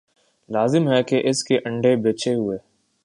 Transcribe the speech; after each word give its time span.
لازم 0.49 0.91
ہے 0.91 1.03
کہ 1.03 1.21
اس 1.23 1.43
کے 1.43 1.57
انڈے 1.65 1.95
بچے 1.95 2.33
ہوں۔ 2.33 2.57